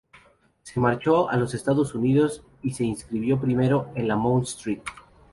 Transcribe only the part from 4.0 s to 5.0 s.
la Mount St.